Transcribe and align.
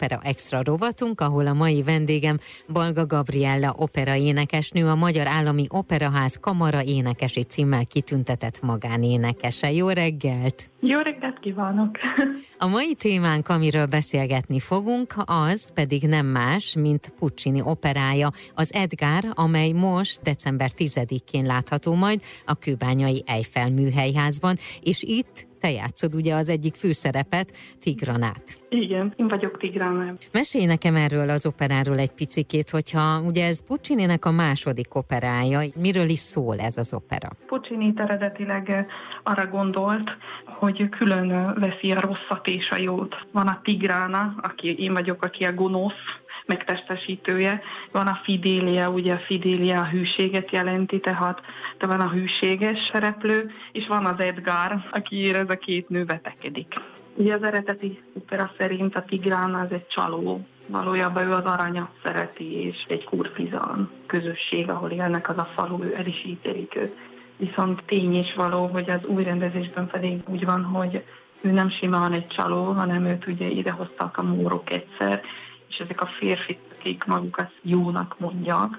Opera 0.00 0.20
Extra 0.22 0.62
rovatunk, 0.62 1.20
ahol 1.20 1.46
a 1.46 1.52
mai 1.52 1.82
vendégem 1.82 2.38
Balga 2.72 3.06
Gabriella 3.06 3.74
opera 3.76 4.14
énekesnő, 4.14 4.86
a 4.86 4.94
Magyar 4.94 5.26
Állami 5.26 5.66
Operaház 5.68 6.38
kamara 6.40 6.82
énekesi 6.82 7.42
címmel 7.42 7.84
kitüntetett 7.84 8.62
magánénekese. 8.62 9.72
Jó 9.72 9.88
reggelt! 9.88 10.70
Jó 10.80 10.98
reggelt 10.98 11.38
kívánok! 11.40 11.98
A 12.58 12.66
mai 12.66 12.94
témánk, 12.94 13.48
amiről 13.48 13.86
beszélgetni 13.86 14.60
fogunk, 14.60 15.14
az 15.24 15.72
pedig 15.72 16.02
nem 16.02 16.26
más, 16.26 16.74
mint 16.78 17.12
Puccini 17.18 17.60
operája, 17.64 18.30
az 18.54 18.72
Edgar, 18.72 19.24
amely 19.30 19.72
most 19.72 20.22
december 20.22 20.70
10-én 20.76 21.44
látható 21.44 21.94
majd 21.94 22.22
a 22.46 22.54
kőbányai 22.54 23.22
Eiffel 23.26 23.70
műhelyházban, 23.70 24.56
és 24.80 25.02
itt 25.02 25.46
te 25.64 25.70
játszod 25.70 26.14
ugye 26.14 26.34
az 26.34 26.48
egyik 26.48 26.74
főszerepet, 26.74 27.52
Tigranát. 27.80 28.44
Igen, 28.68 29.12
én 29.16 29.28
vagyok 29.28 29.58
Tigranát. 29.58 30.28
Mesélj 30.32 30.64
nekem 30.64 30.96
erről 30.96 31.30
az 31.30 31.46
operáról 31.46 31.98
egy 31.98 32.10
picikét, 32.10 32.70
hogyha 32.70 33.20
ugye 33.20 33.46
ez 33.46 33.66
Puccini-nek 33.66 34.24
a 34.24 34.30
második 34.30 34.94
operája, 34.94 35.60
miről 35.76 36.08
is 36.08 36.18
szól 36.18 36.58
ez 36.58 36.76
az 36.76 36.94
opera? 36.94 37.28
Puccini 37.46 37.92
eredetileg 37.96 38.86
arra 39.22 39.46
gondolt, 39.46 40.16
hogy 40.44 40.88
külön 40.88 41.54
veszi 41.60 41.92
a 41.92 42.00
rosszat 42.00 42.46
és 42.46 42.68
a 42.70 42.80
jót. 42.80 43.14
Van 43.32 43.46
a 43.46 43.60
Tigrána, 43.62 44.34
aki 44.42 44.74
én 44.78 44.92
vagyok, 44.92 45.24
aki 45.24 45.44
a 45.44 45.52
gonosz, 45.52 46.04
megtestesítője. 46.46 47.62
Van 47.92 48.06
a 48.06 48.20
Fidélia, 48.22 48.90
ugye 48.90 49.12
a 49.12 49.22
Fidélia 49.26 49.80
a 49.80 49.88
hűséget 49.88 50.50
jelenti, 50.50 51.00
tehát 51.00 51.40
de 51.78 51.86
van 51.86 52.00
a 52.00 52.10
hűséges 52.10 52.90
szereplő, 52.92 53.50
és 53.72 53.86
van 53.86 54.06
az 54.06 54.20
Edgar, 54.20 54.84
aki 54.90 55.34
ez 55.34 55.48
a 55.48 55.56
két 55.56 55.88
nő 55.88 56.04
vetekedik. 56.04 56.74
Ugye 57.16 57.34
az 57.34 57.42
eredeti 57.42 58.02
opera 58.14 58.50
szerint 58.58 58.96
a 58.96 59.04
Tigrán 59.04 59.54
az 59.54 59.72
egy 59.72 59.86
csaló, 59.86 60.46
valójában 60.66 61.26
ő 61.26 61.30
az 61.30 61.44
aranyat 61.44 61.90
szereti, 62.04 62.52
és 62.52 62.84
egy 62.88 63.04
kurfizan 63.04 63.90
közösség, 64.06 64.70
ahol 64.70 64.90
élnek 64.90 65.28
az 65.28 65.38
a 65.38 65.48
falu, 65.54 65.82
ő 65.82 65.94
el 65.96 66.06
is 66.06 66.24
ítélik 66.26 66.76
őt. 66.76 66.96
Viszont 67.36 67.82
tény 67.86 68.14
is 68.14 68.34
való, 68.34 68.66
hogy 68.66 68.90
az 68.90 69.04
új 69.06 69.24
rendezésben 69.24 69.86
pedig 69.86 70.20
úgy 70.26 70.44
van, 70.44 70.64
hogy 70.64 71.04
ő 71.40 71.50
nem 71.50 71.70
simán 71.70 72.12
egy 72.12 72.26
csaló, 72.26 72.64
hanem 72.64 73.04
őt 73.04 73.26
ugye 73.26 73.46
idehoztak 73.46 74.16
a 74.16 74.22
mórok 74.22 74.70
egyszer, 74.70 75.22
és 75.68 75.76
ezek 75.76 76.00
a 76.00 76.06
férfik, 76.18 76.58
akik 76.78 77.04
magukat 77.04 77.50
jónak 77.62 78.18
mondják, 78.18 78.70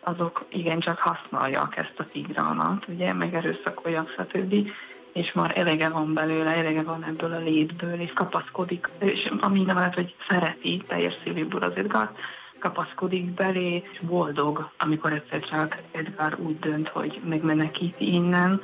azok 0.00 0.44
igencsak 0.50 0.98
használják 0.98 1.76
ezt 1.76 1.94
a 1.96 2.06
tigránat, 2.12 2.88
ugye, 2.88 3.12
megerőszakolják, 3.12 4.08
stb. 4.08 4.68
És 5.12 5.32
már 5.32 5.52
elege 5.58 5.88
van 5.88 6.14
belőle, 6.14 6.54
elege 6.54 6.82
van 6.82 7.04
ebből 7.04 7.32
a 7.32 7.38
létből, 7.38 8.00
és 8.00 8.12
kapaszkodik, 8.12 8.90
és 8.98 9.32
ami 9.40 9.62
nem 9.62 9.76
lehet, 9.76 9.94
hogy 9.94 10.14
szereti 10.28 10.82
teljes 10.86 11.14
szívéből 11.24 11.62
az 11.62 11.76
Edgar, 11.76 12.10
kapaszkodik 12.58 13.24
belé, 13.24 13.82
és 13.92 14.00
boldog, 14.00 14.70
amikor 14.78 15.12
egyszer 15.12 15.40
csak 15.40 15.76
Edgar 15.92 16.38
úgy 16.38 16.58
dönt, 16.58 16.88
hogy 16.88 17.20
megmenekít 17.28 17.94
innen, 17.98 18.60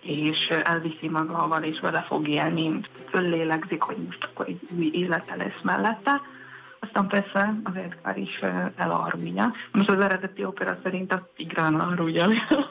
és 0.00 0.48
elviszi 0.48 1.08
magával, 1.08 1.62
és 1.62 1.80
vele 1.80 2.04
fog 2.08 2.28
élni, 2.28 2.80
föllélegzik, 3.10 3.82
hogy 3.82 3.96
most 3.96 4.24
akkor 4.24 4.48
egy 4.48 4.60
új 4.76 4.90
élete 4.92 5.36
lesz 5.36 5.60
mellette, 5.62 6.20
aztán 6.94 7.22
persze 7.22 7.60
az 7.64 7.72
Edgar 7.76 8.18
is 8.18 8.40
elárulja. 8.76 9.52
Most 9.72 9.90
az 9.90 10.04
eredeti 10.04 10.44
opera 10.44 10.78
szerint 10.82 11.12
a 11.12 11.28
Tigrán 11.36 11.80
árulja 11.80 12.24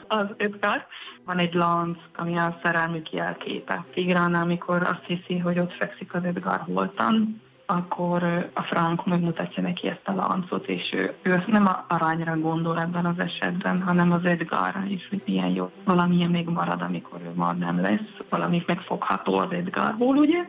az 0.08 0.26
Edgar. 0.36 0.86
Van 1.24 1.38
egy 1.38 1.54
lánc, 1.54 1.98
ami 2.16 2.36
a 2.36 2.58
szerelmük 2.62 3.12
jelképe. 3.12 3.84
Tigrán, 3.94 4.34
amikor 4.34 4.82
azt 4.82 5.04
hiszi, 5.06 5.38
hogy 5.38 5.58
ott 5.58 5.72
fekszik 5.72 6.14
az 6.14 6.24
Edgar 6.24 6.60
holtan, 6.60 7.40
akkor 7.66 8.22
a 8.54 8.62
Frank 8.62 9.06
megmutatja 9.06 9.62
neki 9.62 9.88
ezt 9.88 10.08
a 10.08 10.14
láncot, 10.14 10.66
és 10.66 10.92
ő, 10.92 11.14
ő 11.22 11.44
nem 11.46 11.66
a 11.66 11.84
arányra 11.88 12.38
gondol 12.38 12.80
ebben 12.80 13.04
az 13.04 13.18
esetben, 13.18 13.82
hanem 13.82 14.12
az 14.12 14.24
Edgarra 14.24 14.84
is, 14.88 15.08
hogy 15.08 15.22
milyen 15.24 15.50
jó. 15.50 15.70
Valamilyen 15.84 16.30
még 16.30 16.48
marad, 16.48 16.82
amikor 16.82 17.20
ő 17.22 17.30
már 17.34 17.58
nem 17.58 17.80
lesz, 17.80 18.10
valami 18.28 18.62
megfogható 18.66 19.34
az 19.34 19.50
Edgarból, 19.50 20.16
ugye? 20.16 20.48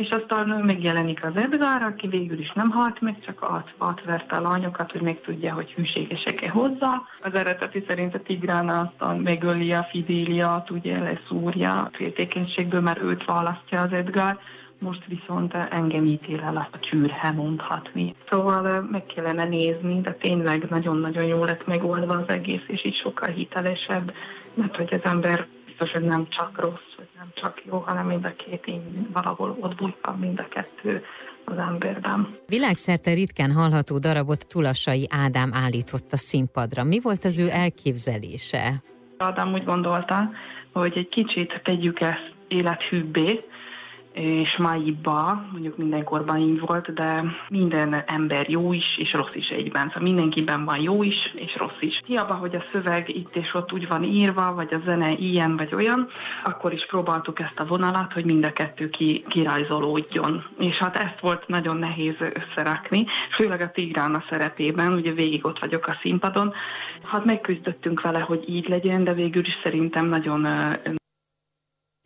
És 0.00 0.08
aztán 0.08 0.48
megjelenik 0.48 1.24
az 1.24 1.36
Edgar, 1.36 1.82
aki 1.82 2.08
végül 2.08 2.38
is 2.38 2.52
nem 2.52 2.70
halt 2.70 3.00
meg, 3.00 3.20
csak 3.24 3.46
át, 3.50 3.74
átverte 3.78 4.36
a 4.36 4.40
lányokat, 4.40 4.92
hogy 4.92 5.00
meg 5.00 5.20
tudja, 5.20 5.54
hogy 5.54 5.72
hűségesek-e 5.72 6.50
hozzá. 6.50 7.02
Az 7.22 7.34
eredeti 7.34 7.84
szerint 7.88 8.14
a 8.14 8.22
Tigrána 8.22 8.80
aztán 8.80 9.18
megöli 9.18 9.72
a 9.72 9.86
Fidéliát, 9.90 10.70
ugye 10.70 10.98
leszúrja 10.98 11.90
féltékenységből, 11.92 12.80
mert 12.80 13.02
őt 13.02 13.24
választja 13.24 13.80
az 13.80 13.92
Edgar, 13.92 14.38
most 14.78 15.04
viszont 15.06 15.54
engem 15.54 16.04
ítél 16.04 16.40
el 16.40 16.68
a 16.72 16.78
csűrhe 16.78 17.30
mondhatni. 17.30 18.14
Szóval 18.30 18.88
meg 18.90 19.06
kellene 19.06 19.44
nézni, 19.44 20.00
de 20.00 20.12
tényleg 20.12 20.66
nagyon-nagyon 20.68 21.24
jól 21.24 21.46
lett 21.46 21.66
megoldva 21.66 22.14
az 22.14 22.28
egész, 22.28 22.64
és 22.66 22.84
így 22.84 22.96
sokkal 22.96 23.28
hitelesebb, 23.28 24.12
mert 24.54 24.76
hogy 24.76 24.94
az 24.94 25.10
ember 25.10 25.46
biztos, 25.66 25.90
hogy 25.90 26.02
nem 26.02 26.28
csak 26.28 26.60
rossz, 26.60 26.99
nem 27.20 27.32
csak 27.34 27.62
jó, 27.64 27.78
hanem 27.78 28.06
mind 28.06 28.24
a 28.24 28.34
két 28.34 28.66
én 28.66 29.08
valahol 29.12 29.56
ott 29.60 29.74
bújtam 29.74 30.18
mind 30.18 30.38
a 30.38 30.48
kettő 30.48 31.02
az 31.44 31.56
emberben. 31.56 32.38
Világszerte 32.46 33.12
ritkán 33.12 33.52
hallható 33.52 33.98
darabot 33.98 34.46
Tulassai 34.46 35.06
Ádám 35.10 35.50
állított 35.52 36.12
a 36.12 36.16
színpadra. 36.16 36.84
Mi 36.84 37.00
volt 37.02 37.24
az 37.24 37.38
ő 37.38 37.48
elképzelése? 37.50 38.82
Ádám 39.16 39.52
úgy 39.52 39.64
gondolta, 39.64 40.30
hogy 40.72 40.96
egy 40.96 41.08
kicsit 41.08 41.60
tegyük 41.64 42.00
ezt 42.00 42.32
élethűbbé, 42.48 43.44
és 44.12 44.56
máiba, 44.56 45.44
mondjuk 45.52 45.76
mindenkorban 45.76 46.36
így 46.36 46.60
volt, 46.60 46.92
de 46.92 47.24
minden 47.48 48.04
ember 48.06 48.48
jó 48.48 48.72
is 48.72 48.96
és 48.98 49.12
rossz 49.12 49.34
is 49.34 49.48
egyben. 49.48 49.86
Szóval 49.86 50.02
mindenkiben 50.02 50.64
van 50.64 50.80
jó 50.80 51.02
is 51.02 51.34
és 51.34 51.56
rossz 51.56 51.80
is. 51.80 52.00
Hiába, 52.06 52.34
hogy 52.34 52.54
a 52.54 52.64
szöveg 52.72 53.16
itt 53.16 53.36
és 53.36 53.54
ott 53.54 53.72
úgy 53.72 53.88
van 53.88 54.02
írva, 54.02 54.54
vagy 54.54 54.74
a 54.74 54.80
zene 54.86 55.12
ilyen 55.12 55.56
vagy 55.56 55.74
olyan, 55.74 56.08
akkor 56.44 56.72
is 56.72 56.86
próbáltuk 56.86 57.40
ezt 57.40 57.58
a 57.60 57.64
vonalat, 57.64 58.12
hogy 58.12 58.24
mind 58.24 58.44
a 58.44 58.52
kettő 58.52 58.88
ki, 58.88 59.24
kirajzolódjon. 59.28 60.44
És 60.58 60.78
hát 60.78 60.96
ezt 60.96 61.20
volt 61.20 61.48
nagyon 61.48 61.76
nehéz 61.76 62.16
összerakni, 62.18 63.06
főleg 63.30 63.60
a 63.60 63.70
Tigrána 63.70 64.24
szerepében, 64.30 64.92
ugye 64.92 65.12
végig 65.12 65.46
ott 65.46 65.58
vagyok 65.58 65.86
a 65.86 65.98
színpadon. 66.02 66.52
Hát 67.02 67.24
megküzdöttünk 67.24 68.00
vele, 68.00 68.18
hogy 68.18 68.44
így 68.48 68.68
legyen, 68.68 69.04
de 69.04 69.14
végül 69.14 69.46
is 69.46 69.58
szerintem 69.62 70.06
nagyon 70.06 70.46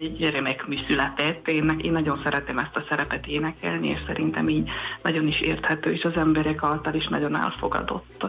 egy 0.04 0.30
remek 0.30 0.66
műszületett. 0.66 1.48
Én, 1.48 1.80
én 1.82 1.92
nagyon 1.92 2.20
szeretem 2.24 2.58
ezt 2.58 2.76
a 2.76 2.84
szerepet 2.88 3.26
énekelni, 3.26 3.88
és 3.88 3.98
szerintem 4.06 4.48
így 4.48 4.68
nagyon 5.02 5.26
is 5.26 5.40
érthető, 5.40 5.92
és 5.92 6.02
az 6.02 6.16
emberek 6.16 6.62
által 6.62 6.94
is 6.94 7.06
nagyon 7.08 7.36
elfogadott 7.36 8.26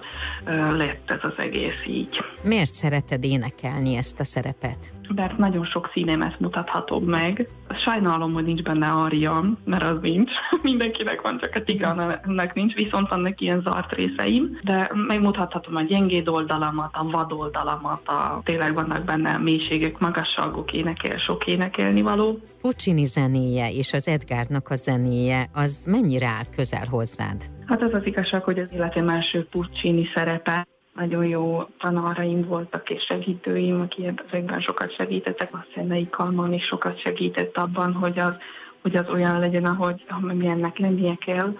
lett 0.72 1.12
ez 1.12 1.20
az 1.22 1.34
egész 1.38 1.86
így. 1.88 2.24
Miért 2.42 2.74
szereted 2.74 3.24
énekelni 3.24 3.96
ezt 3.96 4.20
a 4.20 4.24
szerepet? 4.24 4.94
Mert 5.16 5.38
nagyon 5.38 5.66
sok 5.66 5.92
színemet 5.94 6.40
mutathatom 6.40 7.04
meg. 7.04 7.50
Sajnálom, 7.78 8.34
hogy 8.34 8.46
nincs 8.46 8.62
benne 8.62 8.88
Arian, 8.88 9.58
mert 9.66 9.84
az 9.84 9.98
nincs. 10.02 10.32
Mindenkinek 10.62 11.22
van, 11.22 11.38
csak 11.40 11.56
a 11.56 11.64
Tigának 11.64 12.54
nincs, 12.54 12.74
viszont 12.74 13.10
vannak 13.10 13.42
ilyen 13.42 13.62
zárt 13.62 13.94
részeim, 13.96 14.60
de 14.64 14.92
megmutathatom 15.08 15.76
a 15.76 15.82
gyengéd 15.82 16.30
oldalamat, 16.30 16.90
a 16.94 17.04
vad 17.04 17.32
oldalamat, 17.32 18.08
a, 18.08 18.42
tényleg 18.44 18.74
vannak 18.74 19.04
benne 19.04 19.38
mélységek, 19.38 20.00
magasságok, 20.00 20.72
énekel, 20.72 21.18
sok 21.18 21.48
énekelni 21.48 22.02
való. 22.02 22.40
Puccini 22.62 23.04
zenéje 23.04 23.72
és 23.72 23.94
az 23.94 24.08
Edgárnak 24.08 24.70
a 24.70 24.76
zenéje, 24.76 25.46
az 25.54 25.86
mennyire 25.90 26.28
áll 26.28 26.46
közel 26.56 26.88
hozzád? 26.90 27.44
Hát 27.66 27.82
az 27.82 27.94
az 27.94 28.06
igazság, 28.06 28.44
hogy 28.44 28.60
az 28.60 28.68
életem 28.72 29.10
első 29.10 29.48
Puccini 29.52 30.10
szerepe, 30.16 30.68
nagyon 30.96 31.26
jó 31.26 31.64
tanáraim 31.80 32.48
voltak 32.48 32.90
és 32.90 33.04
segítőim, 33.04 33.82
akik 33.82 34.24
ezekben 34.28 34.62
sokat 34.62 34.96
segítettek, 34.96 35.54
a 35.54 35.66
Szennei 35.76 36.10
Kalman 36.10 36.54
is 36.54 36.64
sokat 36.64 37.00
segített 37.00 37.58
abban, 37.58 37.94
hogy 37.94 38.20
az, 38.20 38.34
hogy 38.82 38.96
az 38.96 39.10
olyan 39.10 39.40
legyen, 39.40 39.66
ahogy 39.66 40.06
milyennek 40.22 40.78
lennie 40.78 41.16
kell. 41.16 41.56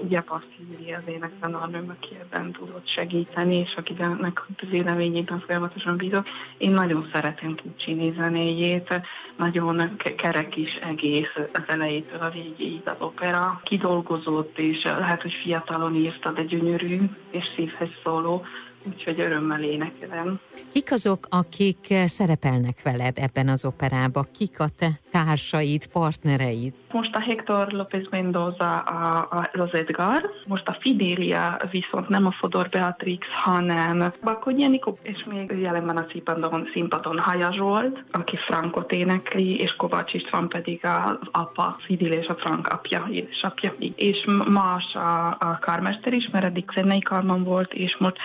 Ugye 0.00 0.20
Passzíri 0.20 0.92
az 0.92 1.02
énektanárnőm, 1.06 1.96
aki 1.98 2.16
ebben 2.20 2.52
tudott 2.52 2.88
segíteni, 2.88 3.56
és 3.56 3.74
akinek 3.76 4.42
az 4.48 4.68
véleményében 4.70 5.40
folyamatosan 5.46 5.96
bízok. 5.96 6.26
Én 6.58 6.70
nagyon 6.70 7.08
szeretem 7.12 7.54
Puccini 7.54 8.14
zenéjét, 8.18 9.00
nagyon 9.36 9.96
kerek 10.16 10.56
is 10.56 10.74
egész 10.74 11.32
az 11.52 11.62
elejétől 11.66 12.20
a 12.20 12.30
végéig 12.30 12.82
az 12.84 12.96
opera. 12.98 13.60
Kidolgozott, 13.62 14.58
és 14.58 14.82
lehet, 14.82 15.22
hogy 15.22 15.32
fiatalon 15.42 15.94
írta, 15.94 16.30
de 16.30 16.42
gyönyörű 16.42 17.00
és 17.30 17.44
szívhez 17.56 17.90
szóló 18.04 18.44
úgyhogy 18.88 19.20
örömmel 19.20 19.62
énekelem. 19.62 20.40
Kik 20.72 20.92
azok, 20.92 21.26
akik 21.30 21.94
szerepelnek 22.04 22.82
veled 22.82 23.18
ebben 23.18 23.48
az 23.48 23.64
operában? 23.64 24.24
Kik 24.38 24.60
a 24.60 24.66
te 24.78 24.88
társaid, 25.10 25.86
partnereid? 25.86 26.74
Most 26.92 27.14
a 27.14 27.20
Hector 27.20 27.72
López 27.72 28.06
Mendoza 28.10 28.78
a, 28.78 29.28
a, 29.30 29.60
az 29.60 29.74
Edgar, 29.74 30.30
most 30.46 30.68
a 30.68 30.76
Fidelia 30.80 31.56
viszont 31.70 32.08
nem 32.08 32.26
a 32.26 32.32
Fodor 32.32 32.68
Beatrix, 32.68 33.26
hanem 33.44 34.12
Bakonyi 34.22 34.80
és 35.02 35.24
még 35.24 35.52
jelenben 35.60 35.96
a 35.96 36.06
színpadon, 36.10 36.68
színpadon 36.72 37.18
Haja 37.18 37.52
Zsolt, 37.52 38.04
aki 38.10 38.36
Frankot 38.36 38.92
énekli, 38.92 39.60
és 39.60 39.76
Kovács 39.76 40.14
István 40.14 40.48
pedig 40.48 40.80
az 40.84 41.28
apa, 41.30 41.76
Fidelia 41.84 42.18
és 42.18 42.26
a 42.26 42.34
Frank 42.34 42.68
apja, 42.68 43.08
édesapja. 43.10 43.74
És 43.94 44.24
más 44.48 44.94
a, 44.94 45.26
a 45.26 45.58
karmester 45.60 46.12
is, 46.12 46.28
mert 46.30 46.44
eddig 46.44 46.70
zenei 46.74 47.00
karman 47.00 47.44
volt, 47.44 47.72
és 47.72 47.96
most 47.96 48.16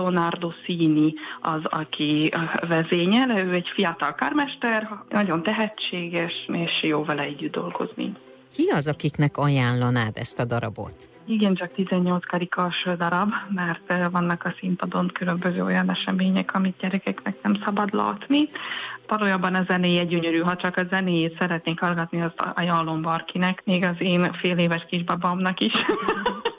Leonardo 0.00 0.50
Színi 0.64 1.14
az, 1.40 1.60
aki 1.64 2.30
vezényel, 2.68 3.30
ő 3.30 3.52
egy 3.52 3.68
fiatal 3.74 4.14
karmester, 4.14 4.88
nagyon 5.08 5.42
tehetséges, 5.42 6.32
és 6.52 6.82
jó 6.82 7.04
vele 7.04 7.22
együtt 7.22 7.52
dolgozni. 7.52 8.12
Ki 8.56 8.68
az, 8.68 8.88
akiknek 8.88 9.36
ajánlanád 9.36 10.16
ezt 10.16 10.38
a 10.38 10.44
darabot? 10.44 10.94
Igen, 11.26 11.54
csak 11.54 11.74
18 11.74 12.26
karikas 12.26 12.88
darab, 12.98 13.32
mert 13.48 14.10
vannak 14.10 14.44
a 14.44 14.54
színpadon 14.60 15.10
különböző 15.12 15.64
olyan 15.64 15.90
események, 15.90 16.54
amit 16.54 16.76
gyerekeknek 16.80 17.42
nem 17.42 17.62
szabad 17.64 17.94
látni. 17.94 18.48
Valójában 19.06 19.54
a 19.54 19.64
zenéje 19.68 20.04
gyönyörű, 20.04 20.38
ha 20.38 20.56
csak 20.56 20.76
a 20.76 20.86
zenéjét 20.90 21.36
szeretnék 21.38 21.80
hallgatni, 21.80 22.22
azt 22.22 22.40
ajánlom 22.54 23.02
barkinek, 23.02 23.62
még 23.64 23.84
az 23.84 23.96
én 23.98 24.32
fél 24.32 24.58
éves 24.58 24.86
kisbabámnak 24.90 25.60
is. 25.60 25.72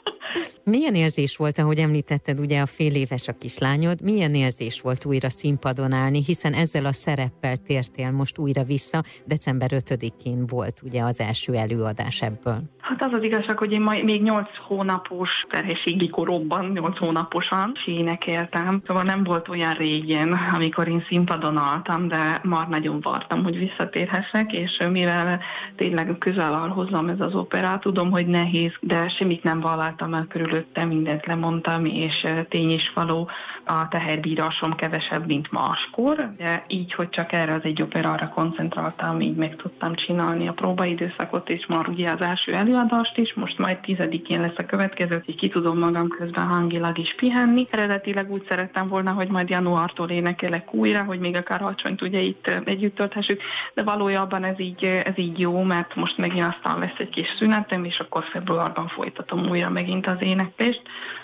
Milyen 0.63 0.95
érzés 0.95 1.35
volt, 1.35 1.57
ahogy 1.57 1.79
említetted, 1.79 2.39
ugye 2.39 2.61
a 2.61 2.65
fél 2.65 2.95
éves 2.95 3.27
a 3.27 3.33
kislányod, 3.33 4.01
milyen 4.01 4.35
érzés 4.35 4.81
volt 4.81 5.05
újra 5.05 5.29
színpadon 5.29 5.91
állni, 5.91 6.23
hiszen 6.23 6.53
ezzel 6.53 6.85
a 6.85 6.91
szereppel 6.91 7.57
tértél 7.57 8.11
most 8.11 8.37
újra 8.37 8.63
vissza, 8.63 9.03
december 9.25 9.71
5-én 9.73 10.47
volt 10.47 10.81
ugye 10.83 11.03
az 11.03 11.19
első 11.19 11.53
előadás 11.55 12.21
ebből. 12.21 12.61
Hát 12.91 13.03
az 13.03 13.17
az 13.17 13.23
igazság, 13.23 13.57
hogy 13.57 13.71
én 13.71 13.81
majd 13.81 14.03
még 14.03 14.21
8 14.21 14.47
hónapos 14.67 15.45
terhességi 15.49 16.09
koromban, 16.09 16.65
8 16.65 16.97
hónaposan 16.97 17.71
énekeltem, 17.85 18.81
szóval 18.87 19.03
nem 19.03 19.23
volt 19.23 19.47
olyan 19.47 19.73
régen, 19.73 20.33
amikor 20.53 20.87
én 20.87 21.05
színpadon 21.09 21.57
álltam, 21.57 22.07
de 22.07 22.39
már 22.43 22.67
nagyon 22.67 23.01
vártam, 23.01 23.43
hogy 23.43 23.57
visszatérhessek, 23.57 24.53
és 24.53 24.77
mivel 24.91 25.39
tényleg 25.75 26.15
közel 26.19 26.53
áll 26.53 26.69
hozzám 26.69 27.07
ez 27.07 27.19
az 27.19 27.35
operát, 27.35 27.81
tudom, 27.81 28.11
hogy 28.11 28.27
nehéz, 28.27 28.71
de 28.79 29.07
semmit 29.07 29.43
nem 29.43 29.61
vállaltam 29.61 30.13
el 30.13 30.25
körülöttem, 30.29 30.87
mindent 30.87 31.25
lemondtam, 31.25 31.85
és 31.85 32.25
tény 32.49 32.69
is 32.69 32.91
való, 32.95 33.29
a 33.65 33.87
teherbírásom 33.87 34.73
kevesebb, 34.75 35.25
mint 35.25 35.51
máskor, 35.51 36.33
de 36.37 36.65
így, 36.67 36.93
hogy 36.93 37.09
csak 37.09 37.31
erre 37.31 37.53
az 37.53 37.63
egy 37.63 37.81
operára 37.81 38.29
koncentráltam, 38.29 39.19
így 39.19 39.35
meg 39.35 39.55
tudtam 39.55 39.95
csinálni 39.95 40.47
a 40.47 40.53
próbaidőszakot, 40.53 41.49
és 41.49 41.65
már 41.65 41.87
ugye 41.87 42.11
az 42.11 42.21
első 42.21 42.53
előadást 42.81 43.17
is, 43.17 43.33
most 43.33 43.57
majd 43.57 43.79
tizedikén 43.79 44.41
lesz 44.41 44.57
a 44.57 44.65
következő, 44.65 45.21
hogy 45.25 45.35
ki 45.35 45.47
tudom 45.47 45.77
magam 45.77 46.07
közben 46.07 46.47
hangilag 46.47 46.97
is 46.97 47.15
pihenni. 47.15 47.67
Eredetileg 47.71 48.31
úgy 48.31 48.45
szerettem 48.49 48.87
volna, 48.87 49.11
hogy 49.11 49.27
majd 49.27 49.49
januártól 49.49 50.09
énekelek 50.09 50.73
újra, 50.73 51.03
hogy 51.03 51.19
még 51.19 51.35
a 51.35 51.43
karácsonyt 51.43 52.01
ugye 52.01 52.19
itt 52.19 52.61
együtt 52.65 52.95
tölthessük, 52.95 53.41
de 53.73 53.83
valójában 53.83 54.43
ez 54.43 54.59
így, 54.59 54.83
ez 54.83 55.17
így 55.17 55.39
jó, 55.39 55.61
mert 55.61 55.95
most 55.95 56.17
megint 56.17 56.45
aztán 56.45 56.79
lesz 56.79 56.97
egy 56.97 57.09
kis 57.09 57.27
szünetem, 57.39 57.83
és 57.83 57.99
akkor 57.99 58.23
februárban 58.23 58.87
folytatom 58.87 59.41
újra 59.49 59.69
megint 59.69 60.07
az 60.07 60.17
éneklést 60.19 60.81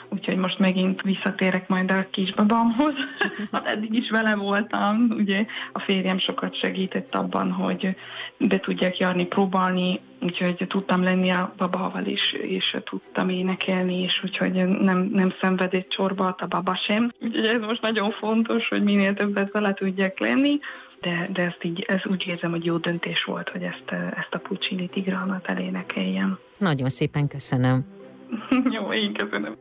úgyhogy 0.10 0.38
most 0.38 0.60
megint 0.60 1.02
visszatérek 1.02 1.68
majd 1.68 1.92
a 1.92 2.08
kisbabámhoz. 2.12 2.94
hát 3.52 3.68
eddig 3.68 3.94
is 3.94 4.10
vele 4.10 4.36
voltam, 4.36 5.08
ugye 5.10 5.46
a 5.74 5.80
férjem 5.80 6.20
sokat 6.20 6.60
segített 6.60 7.16
abban, 7.16 7.52
hogy 7.52 7.96
be 8.38 8.60
tudják 8.60 8.98
járni, 8.98 9.26
próbálni, 9.26 10.00
úgyhogy 10.22 10.66
tudtam 10.68 11.04
lenni 11.04 11.30
a 11.30 11.54
babával 11.58 12.06
is, 12.06 12.32
és 12.32 12.78
tudtam 12.84 13.30
énekelni, 13.30 14.02
és 14.02 14.24
úgyhogy 14.24 14.68
nem, 14.68 15.10
nem 15.14 15.34
szenvedett 15.42 15.90
csorba 15.90 16.36
a 16.38 16.46
baba 16.46 16.76
sem. 16.76 17.12
Úgyhogy 17.22 17.46
ez 17.46 17.60
most 17.60 17.82
nagyon 17.82 18.12
fontos, 18.12 18.68
hogy 18.68 18.84
minél 18.84 19.14
többet 19.14 19.52
vele 19.52 19.74
tudják 19.74 20.20
lenni 20.20 20.60
de, 21.02 21.30
de 21.34 21.42
ezt 21.42 21.64
így, 21.64 21.86
ez 21.88 22.06
úgy 22.06 22.28
érzem, 22.28 22.52
hogy 22.52 22.66
jó 22.66 22.78
döntés 22.78 23.24
volt, 23.24 23.50
hogy 23.50 23.64
ezt, 23.64 23.92
ezt 23.92 24.34
a 24.34 24.38
Puccini 24.38 24.88
tigrámat 24.88 25.48
elénekeljem. 25.48 26.40
Nagyon 26.58 26.90
szépen 26.90 27.28
köszönöm. 27.28 27.86
jó, 28.76 28.92
én 28.92 29.14
köszönöm. 29.14 29.58